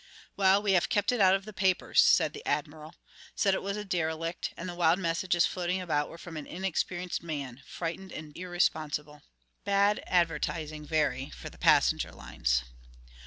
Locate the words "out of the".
1.21-1.53